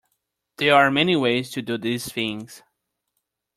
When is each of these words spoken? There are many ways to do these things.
There 0.57 0.73
are 0.73 0.89
many 0.89 1.15
ways 1.15 1.51
to 1.51 1.61
do 1.61 1.77
these 1.77 2.11
things. 2.11 2.63